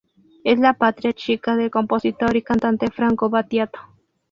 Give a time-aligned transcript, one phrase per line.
[0.43, 3.79] Es la patria chica del compositor y cantante Franco Battiato.